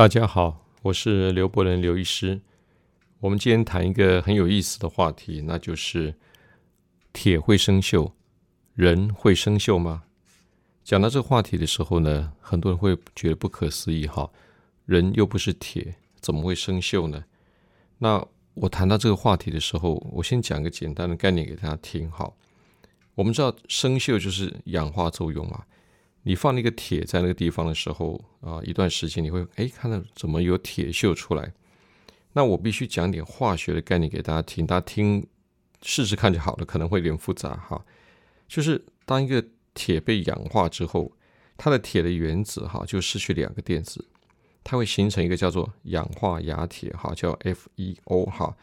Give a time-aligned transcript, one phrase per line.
[0.00, 2.40] 大家好，我是刘伯仁刘医师。
[3.18, 6.14] 我们今天谈一个很有意思的话题，那就是
[7.12, 8.12] 铁会生锈，
[8.72, 10.04] 人会生锈吗？
[10.82, 14.30] 讲到这个话题的时候呢，很多人会觉得不可思议哈，
[14.86, 17.22] 人又不是铁，怎么会生锈呢？
[17.98, 22.32] 那我谈到这个话题的时候，我先讲个简单的概念给大家听哈。
[23.14, 25.62] 我们知道生锈就是氧化作用嘛。
[26.22, 31.52] 你放那个铁在那个地方的时候啊，一段时间你会哎看到怎么有铁锈出来？
[32.34, 35.26] 那我必须讲点化学的概念给大家听，大家听
[35.82, 37.84] 试试看就好了，可能会有点复杂哈。
[38.46, 39.42] 就是当一个
[39.72, 41.10] 铁被氧化之后，
[41.56, 44.06] 它的铁的原子哈就失去两个电子，
[44.62, 48.54] 它会形成一个叫做氧化亚铁哈，叫 FeO 哈。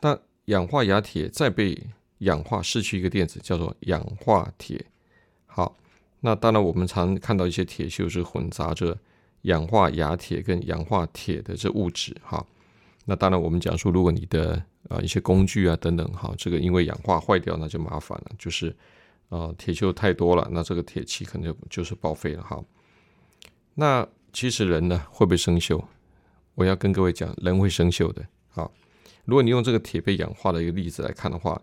[0.00, 1.76] 那氧化亚铁再被
[2.18, 4.86] 氧化失去一个电子，叫做氧化铁。
[5.46, 5.76] 好。
[6.20, 8.96] 那当然，我们常看到一些铁锈是混杂着
[9.42, 12.44] 氧化亚铁跟氧化铁的这物质哈。
[13.06, 18.74] 那当然，我们讲说，如果你的啊一些工具啊等等哈，这个因为氧化坏掉，那就麻烦了，就是
[19.30, 22.62] 啊铁锈太多了，那这个铁器可能就就是报废了哈。
[23.74, 25.82] 那其实人呢会不会生锈？
[26.54, 28.22] 我要跟各位讲，人会生锈的。
[28.50, 28.70] 好，
[29.24, 31.60] 如果你用这个铁被氧化的一个例子来看的话，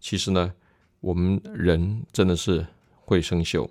[0.00, 0.52] 其实呢，
[0.98, 2.66] 我们人真的是
[3.04, 3.68] 会生锈。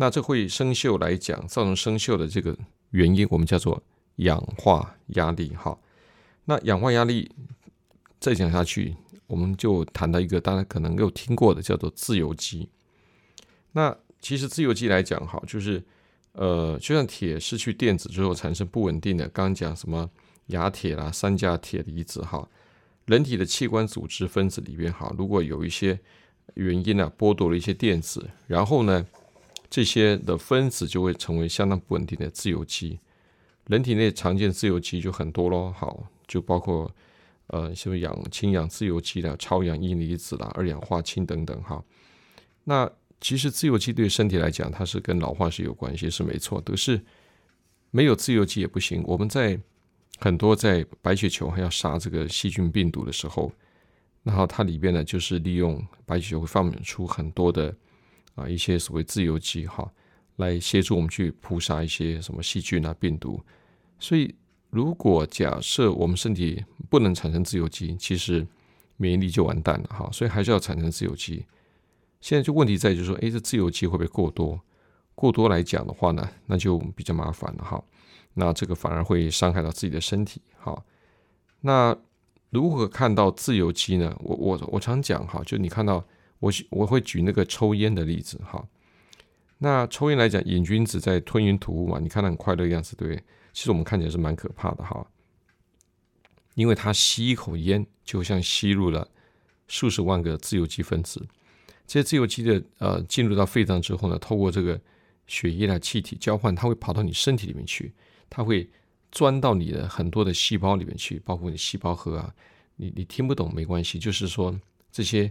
[0.00, 2.56] 那这会生锈来讲，造成生锈的这个
[2.90, 3.82] 原因，我们叫做
[4.16, 5.48] 氧化压力。
[5.56, 5.76] 哈，
[6.44, 7.28] 那氧化压力
[8.20, 8.94] 再讲下去，
[9.26, 12.68] 我们就谈到一个大家可能有听过的，叫做自由基。
[13.72, 15.82] 那其实自由基来讲，哈，就是
[16.30, 20.08] 呃，就像铁失去电子之后产生不稳定的，刚讲什么
[20.46, 22.48] 亚铁啦、三价铁离子，哈，
[23.06, 25.98] 人体的器官组织分子里边，哈，如果有一些
[26.54, 29.04] 原因呢，剥夺了一些电子，然后呢？
[29.70, 32.98] 这些的分子就会成为相当不稳定的自由基，
[33.66, 36.90] 人体内常见自由基就很多咯，好，就包括
[37.48, 41.84] 呃，像氧氢氧自由基啦、超氧阴离子啦、二氧化氢等等哈。
[42.64, 42.90] 那
[43.20, 46.60] 其实自由基对身体来讲，它是跟老化是有关系，是没错。
[46.62, 46.98] 可是
[47.90, 49.04] 没有自由基也不行。
[49.06, 49.60] 我们在
[50.18, 53.52] 很多在白血球还要杀这个细菌病毒的时候，
[54.22, 57.74] 然后它里边呢，就是利用白血球会放出很多的。
[58.38, 59.90] 啊，一些所谓自由基哈，
[60.36, 63.42] 来协助我们去扑杀一些什么细菌啊、病毒。
[63.98, 64.34] 所以，
[64.70, 68.46] 如果假设我们身体不能产生自由基，其实
[68.96, 70.08] 免疫力就完蛋了哈。
[70.12, 71.44] 所以还是要产生自由基。
[72.20, 74.60] 现在就问题在就是说，哎，这自由基会不会过多？
[75.14, 77.82] 过多来讲的话呢，那就比较麻烦了哈。
[78.34, 80.80] 那这个反而会伤害到自己的身体哈。
[81.60, 81.96] 那
[82.50, 84.16] 如何看到自由基呢？
[84.20, 86.04] 我我我常讲哈，就你看到。
[86.40, 88.64] 我我会举那个抽烟的例子哈，
[89.58, 93.24] 那抽烟来讲，瘾君子在吞云吐雾嘛，你看他很快乐的样子，对不对？
[93.52, 95.04] 其实我们看起来是蛮可怕的哈，
[96.54, 99.08] 因为他吸一口烟，就像吸入了
[99.66, 101.26] 数十万个自由基分子，
[101.88, 104.80] 这些自由基的呃进入到肺脏之后呢，透过这个
[105.26, 107.92] 血液的气体交换，它会跑到你身体里面去，
[108.30, 108.70] 它会
[109.10, 112.32] 钻到你的很多的细胞里面去，包括你细胞核啊，
[112.76, 114.56] 你你听不懂没关系，就是说
[114.92, 115.28] 这些。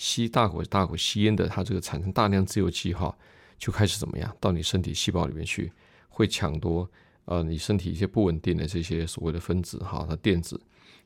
[0.00, 3.14] 吸大口大口吸烟的，它这个产生大量自由基哈，
[3.58, 4.34] 就开始怎么样？
[4.40, 5.70] 到你身体细胞里面去，
[6.08, 6.90] 会抢夺
[7.26, 10.58] 呃你身体一些不稳定的这些所谓的分子哈，它电子，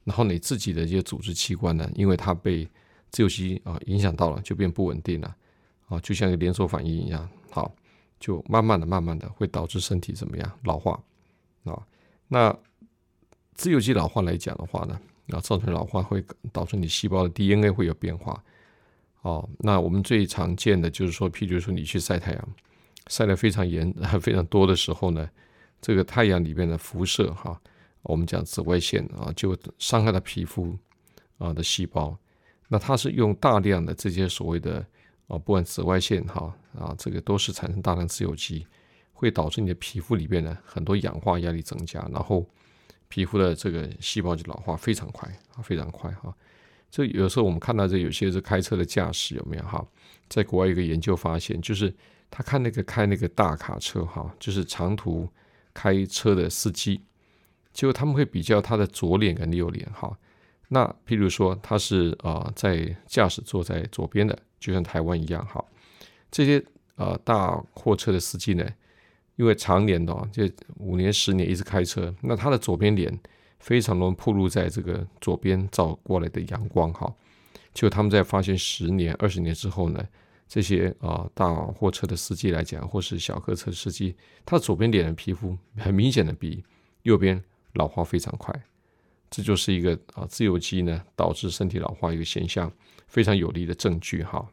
[0.05, 2.71] 然后你自己的一些组织器官呢，因为它被
[3.11, 5.37] 自由基啊影响到了，就变不稳定了
[5.89, 7.75] 啊，就像一个连锁反应一样，好，
[8.21, 11.03] 就慢慢的、慢慢的会导致身体怎么样老化
[11.65, 11.83] 啊？
[12.29, 12.57] 那
[13.55, 15.01] 自由基老化来讲的话呢，
[15.31, 18.41] 啊，造成老化会导致你细胞的 DNA 会有变化。
[19.25, 22.49] 哦，那我们最常见的就是说，譬如说你去晒太阳，
[23.07, 23.91] 晒得非常严、
[24.21, 25.27] 非常多的时候呢，
[25.81, 27.59] 这个太阳里面的辐射哈，
[28.03, 30.77] 我们讲紫外线啊，就伤害了皮肤
[31.39, 32.15] 啊的细胞。
[32.69, 34.85] 那它是用大量的这些所谓的
[35.27, 38.67] 啊，不管紫外线哈啊，这个都是产生大量自由基，
[39.15, 42.47] 会导致你的皮肤里边呢很多氧化压力增加，然后
[43.09, 46.35] 皮肤的这个细胞就老化非常快啊，非常快哈。
[46.95, 49.85] 这有时候我们看到这有些是开车的驾驶有没有哈？
[50.29, 51.93] 在国外一个研究发现，就是
[52.31, 55.29] 他看那个开那个大卡车哈，就是长途
[55.73, 57.01] 开车的司机，
[57.73, 60.17] 结果他们会比较他的左脸跟右脸哈。
[60.69, 65.65] 那譬如说他是啊在驾驶座在左边的，就像台湾一样哈。
[66.31, 66.65] 这些
[66.95, 68.65] 呃大货车的司机呢，
[69.35, 73.19] 因为常年的就五年十年一直开车，那他的左边脸。
[73.65, 77.11] 非常容易暴露在这个左边照过来的阳光哈，
[77.73, 80.07] 就他们在发现十年、二十年之后呢，
[80.47, 84.15] 这些啊大货车的司机来讲，或是小客车司机，
[84.45, 86.63] 他左边脸的皮肤很明显的比
[87.05, 88.55] 右边老化非常快。
[89.31, 92.71] 这就是一个啊自由基呢导致身体老化一个现象，
[93.07, 94.47] 非常有力的证据哈。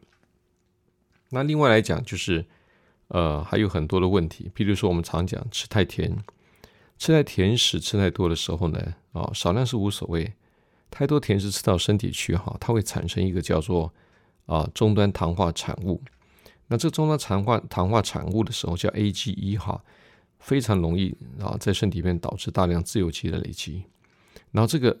[1.28, 2.42] 那另外来讲，就是
[3.08, 6.16] 呃还有很多的问题，比如说我们常讲吃太甜，
[7.02, 10.32] 吃太甜食吃太多的时候呢，啊少量是无所谓，
[10.88, 13.92] 太多甜食吃到身体去哈，它会产生一个叫做
[14.46, 16.00] 啊终端糖化产物。
[16.68, 19.82] 那这终端糖化糖化产物的时候叫 AGE 哈，
[20.38, 23.82] 非常容易啊在身体里面导致大量自由基的累积。
[24.52, 24.96] 然后这个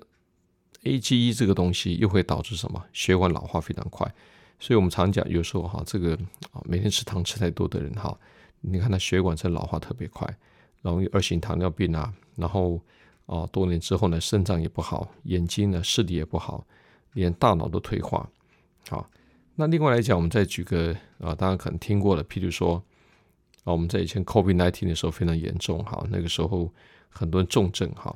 [0.82, 2.84] AGE 这个东西又会导致什么？
[2.92, 4.12] 血管老化非常快，
[4.58, 6.18] 所以我们常讲，有时候哈，这个
[6.50, 8.18] 啊每天吃糖吃太多的人哈，
[8.60, 10.36] 你看他血管在老化特别快，
[10.82, 12.80] 容易二型糖尿病啊，然后
[13.26, 16.66] 啊多年之后呢，肾脏也不好，眼睛呢视力也不好，
[17.14, 18.28] 连大脑都退化。
[18.88, 19.08] 好，
[19.54, 22.82] 那另外来讲，我们再举个啊，大家可能听过的，譬如说
[23.64, 26.72] 啊，我们在以前 COVID-19 的时候非常严重哈，那个时候
[27.08, 28.14] 很多重症哈。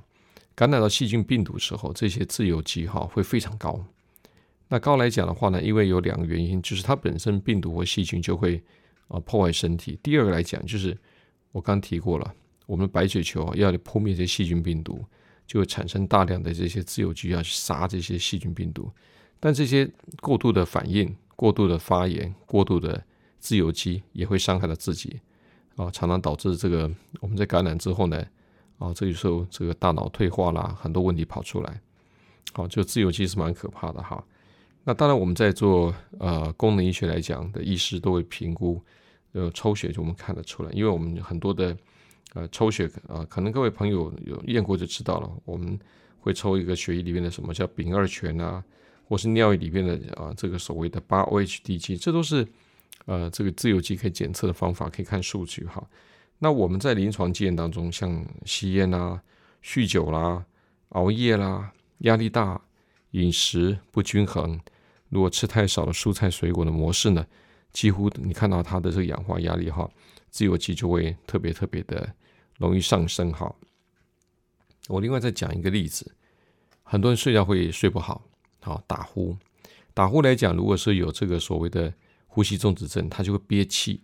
[0.57, 3.79] 感染到细菌病毒的时候，这些自由基哈会非常高。
[4.69, 8.61] 那高来讲的话呢，因为有两个原因，就是它本身病毒或细菌就会
[9.07, 9.97] 啊破坏身体。
[10.03, 10.97] 第二个来讲，就是
[11.53, 12.35] 我刚提过了，
[12.67, 15.05] 我们白血球要扑灭这些细菌病毒，
[15.47, 18.91] 就会产生大量的这些自由基要去杀这些细菌病毒。
[19.41, 19.91] 但这些
[20.21, 23.03] 过度的反应、过度的发炎、过度的
[23.39, 25.21] 自由基也会伤害到自己
[25.77, 26.91] 啊，常常导致这个
[27.21, 28.23] 我们在感染之后呢。
[28.79, 31.81] 啊，这个时候这个大脑退化啦，很多问题跑出来。
[32.53, 34.23] 好，就自由基是蛮可怕的哈。
[34.85, 38.79] 那当然，我们在做呃功能医学来讲的医师都会评估，
[39.33, 41.75] 呃抽血就我们看得出来，因为我们很多的
[42.37, 45.33] 呃抽血啊，可能各位朋友有验过就知道了。
[45.47, 45.79] 我们
[46.21, 48.63] 会抽一个血液里面的什么叫丙二醛啊，
[49.09, 52.47] 或是尿液里面的啊这个所谓的八 OHDG，，这都是
[53.07, 55.83] 呃这个自由基可以检测的方法，可以看数据哈。
[56.39, 59.23] 那我们在临床经验当中，像吸烟啦、
[59.65, 60.45] 酗酒啦、
[60.91, 62.61] 熬夜啦、压力大、
[63.13, 64.61] 饮食不均衡，
[65.09, 67.25] 如果吃太少的蔬菜水果的模式呢，
[67.73, 69.89] 几乎你看到它的这个氧化压力哈，
[70.37, 72.13] 自由基就会特别特别的
[72.59, 73.51] 容易上升哈。
[74.87, 76.15] 我另外再讲一个例子，
[76.83, 78.23] 很多人睡觉会睡不好，
[78.61, 79.35] 好打呼，
[79.95, 81.91] 打呼来讲，如果是有这个所谓的
[82.27, 84.03] 呼吸中止症，他就会憋气。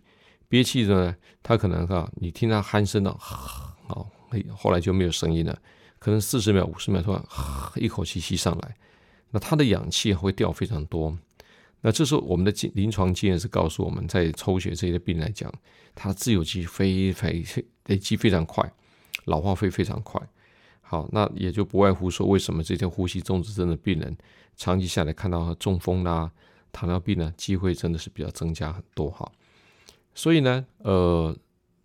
[0.49, 4.09] 憋气呢，他可能哈，你听他鼾声呢，好，
[4.57, 5.55] 后来就没有声音了。
[5.99, 7.23] 可能四十秒、五十秒突然
[7.75, 8.75] 一口气吸上来，
[9.29, 11.15] 那他的氧气会掉非常多。
[11.85, 15.53] 那这时候我们的临床经验是告诉我们在抽血这些病人来讲，
[15.93, 17.43] 他自由基非非
[17.87, 18.73] 累积非常快，
[19.25, 20.21] 老化会非常快。
[20.81, 24.15] 好，那也就不外乎说，为什么这些呼吸中止症的病人
[24.55, 26.31] 长期下来看到中风啦、
[26.71, 29.29] 糖尿病呢，机会真的是比较增加很多哈。
[30.15, 31.35] 所以呢，呃，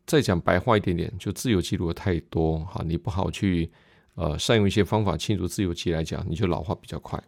[0.06, 3.68] 再讲白话一点点，就自由基如果太多哈，你不好去
[4.14, 7.20] 呃善用一些方法清除自由基来讲，你就老化比较快，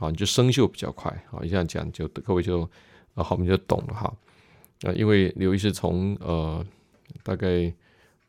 [0.00, 2.68] 好，你就生锈比较快，好，这样讲就各位就
[3.14, 4.10] 呃后面就懂了哈。
[4.82, 6.66] 啊，因为刘医师从呃
[7.22, 7.70] 大概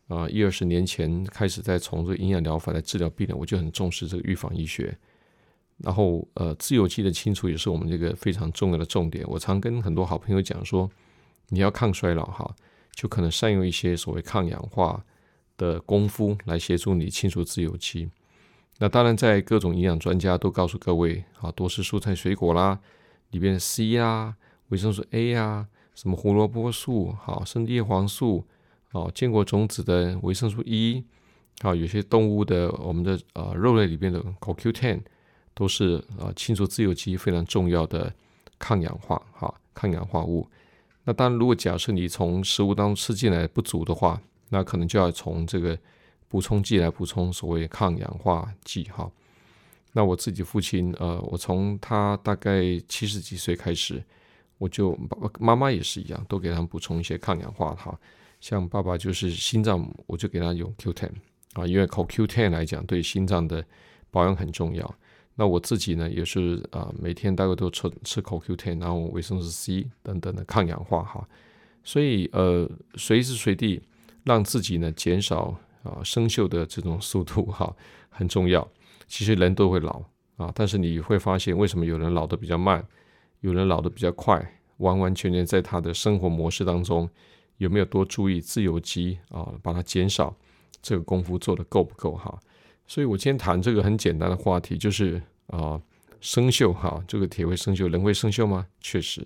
[0.09, 4.95] 啊一二十年前开始在从这个营养疗法来治疗病人，我就很重视这个预防医学。
[5.77, 9.25] 然后呃，自由基的清除也是我们这个非常重要的重点。
[9.27, 10.87] 我常跟很多好朋友讲说。
[11.53, 12.55] 你要抗衰老哈，
[12.93, 15.03] 就可能善用一些所谓抗氧化
[15.57, 18.09] 的功夫来协助你清除自由基。
[18.83, 22.79] 那当然，在各种营养专家都告诉各位啊，多吃蔬菜水果啦，
[23.29, 24.35] 里边的 C 啊、
[24.69, 28.43] 维生素 A 啊、什么胡萝卜素、好生叶黄素、
[28.91, 31.05] 哦坚果种子的维生素 E，
[31.61, 35.01] 啊有些动物的我们的呃肉类里边的 CoQ10，
[35.53, 38.11] 都是啊清除自由基非常重要的
[38.57, 40.49] 抗氧化哈抗氧化物。
[41.03, 44.19] 那当然，如果假设你从食物当中吃进来不足的话，
[44.49, 45.77] 那可能就要从这个
[46.31, 49.11] 补充剂来补充所谓抗氧化剂哈。
[49.91, 54.01] 那我自己父亲，呃，我从他大概七十几岁开始，
[54.57, 54.97] 我就
[55.37, 57.99] 妈妈也是一样，都给他们补充一些抗氧化哈。
[58.39, 61.09] 像爸爸就是心脏，我就给他用 Q10
[61.55, 63.63] 啊，因为靠 Q10 来讲，对心脏的
[64.09, 64.95] 保养很重要。
[65.35, 71.27] 那我自己呢，也是啊，每天大概都吃吃口 Q10，然后维生素 C 等等的抗氧化哈，
[71.83, 73.81] 所以呃，随时随地
[74.23, 77.75] 让自己呢减少啊生锈的这种速度哈，
[78.09, 78.67] 很重要。
[79.07, 80.01] 其实人都会老
[80.37, 82.85] 啊，但是你会发现，为什么有人老的比较慢，
[83.41, 87.09] 有人老的比较快，完完全全在他的生活模式当中
[87.57, 90.35] 有没有多注意自由基啊，把它减少，
[90.81, 92.39] 这个功夫做的够不够哈？
[92.87, 95.81] 所以，我今天谈这个很简单的话题，就是啊，
[96.19, 98.65] 生锈哈，这个铁会生锈，人会生锈吗？
[98.79, 99.25] 确实，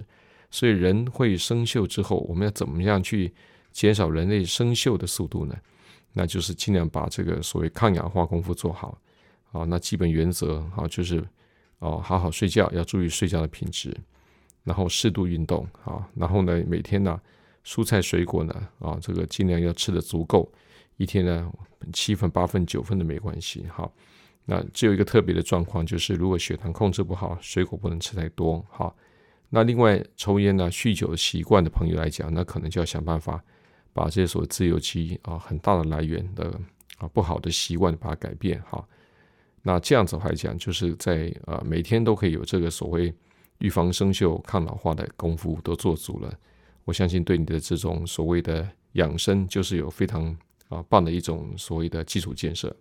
[0.52, 3.34] 所以人会生锈之后，我们要怎么样去
[3.72, 5.56] 减少人类生锈的速度呢？
[6.18, 8.98] 那就是尽量把这个所谓抗氧化功夫做好。
[9.52, 11.26] 啊，那基本原则啊，就是
[11.80, 13.96] 哦，好好睡觉，要注意睡觉的品质，
[14.66, 17.18] 然后适度运动啊，然后呢，每天呢，
[17.64, 20.52] 蔬菜水果呢，啊，这个尽量要吃的足够，
[20.98, 21.50] 一天呢
[21.94, 23.66] 七份、八份、九份的没关系。
[23.72, 23.94] 好，
[24.44, 28.62] 那只有一个特别的状况，就是如果血糖控制不好，水果不能吃太多。
[28.70, 28.94] 好，
[29.50, 33.42] 那另外抽烟呢、酗酒习惯的朋友来讲，那可能就要想办法
[33.96, 36.52] 把这些所谓自由基啊很大的来源的
[36.98, 38.62] 啊不好的习惯把它改变。
[38.64, 38.86] 哈。
[39.62, 43.12] 那这样子来讲，就是在呃每天都可以有这个所谓
[43.60, 46.32] 预防生锈、抗老化的功夫都做足了，
[46.84, 50.38] 我相信对你的这种所谓的养生，就是有非常
[50.68, 52.76] 啊棒的一种所谓的基础建设。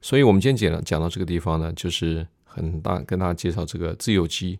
[0.00, 4.58] 所以，我们今天讲讲到这个地方呢，就是很大跟大家介绍这个自由基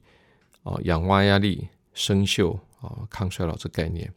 [0.62, 4.12] 啊、氧化压力、生锈啊、抗衰老这概念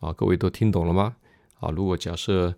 [0.00, 1.16] 啊，各位都听懂了吗？
[1.60, 2.54] 啊，如果假设。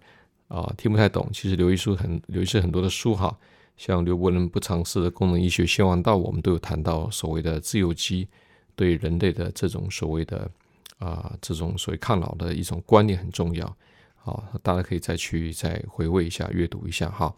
[0.51, 1.31] 啊，听不太懂。
[1.33, 3.39] 其实刘医书很刘医师很多的书哈，
[3.77, 8.27] 像刘伯伦不尝试的功能医学先王道，我们都有谈到所谓的自由基
[8.75, 10.51] 对人类的这种所谓的
[10.99, 13.77] 啊这种所谓抗老的一种观念很重要。
[14.17, 17.33] 好，大家可以再去再回味一下，阅读一下哈。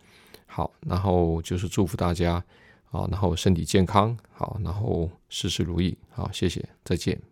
[0.47, 2.43] 好，然后就是祝福大家
[2.93, 7.32] 啊，然后身体健康，好，然后事事如意，好，谢谢，再见。